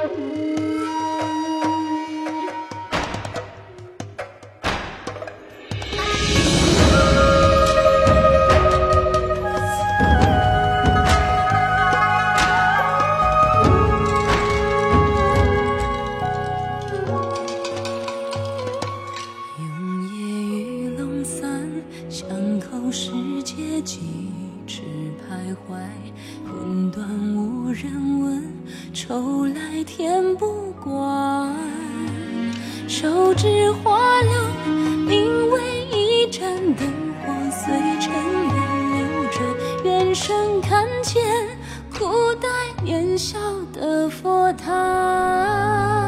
[0.00, 0.08] 永
[20.16, 20.22] 夜
[20.62, 21.70] 雨，笼散
[22.08, 22.26] 巷
[22.58, 23.10] 口，时
[23.42, 24.39] 节尽。
[24.72, 24.82] 只
[25.18, 25.80] 徘徊，
[26.46, 28.40] 魂断无人问，
[28.94, 31.52] 愁来天不管。
[32.86, 34.32] 手指滑溜，
[35.08, 36.40] 凝为一盏
[36.76, 36.86] 灯
[37.26, 38.54] 火，随尘缘
[38.92, 39.42] 流转。
[39.84, 41.20] 远生看见，
[41.92, 42.48] 苦待
[42.84, 43.40] 年少
[43.72, 45.99] 的佛塔。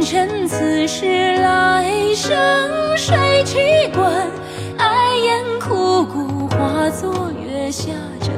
[0.00, 1.04] 尘此时
[1.36, 2.26] 来生
[2.96, 3.58] 谁去
[3.92, 4.10] 管？
[4.78, 8.37] 爱烟枯骨化作月下者。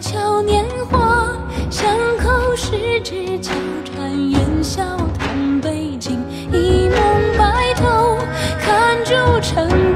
[0.00, 1.28] 桥年华，
[1.68, 3.52] 巷口十指交
[3.84, 4.82] 缠，烟消
[5.18, 6.18] 谈悲尽，
[6.50, 6.98] 一梦
[7.38, 8.16] 白头，
[8.58, 9.12] 看朱
[9.42, 9.89] 城。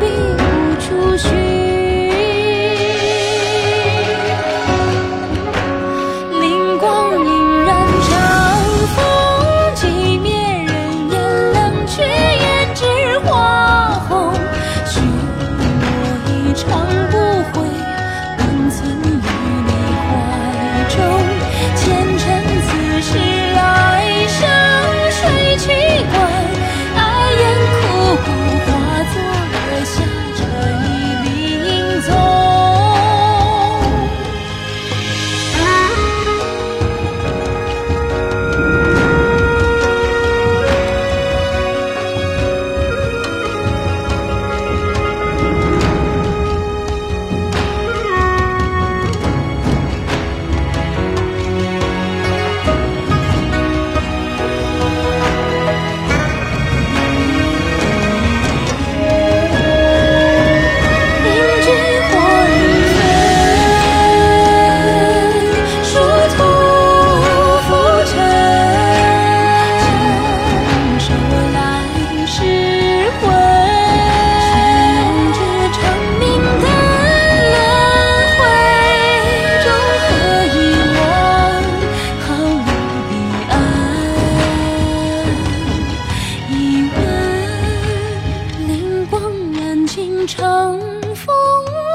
[91.14, 91.34] 风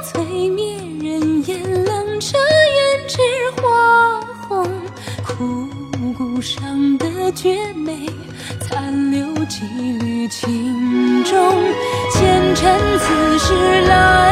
[0.03, 3.17] 催灭人烟冷彻胭脂
[3.55, 4.67] 花红
[5.23, 8.05] 枯骨上的绝美
[8.61, 9.65] 残留几
[9.99, 11.33] 缕情衷
[12.11, 14.28] 前尘此时来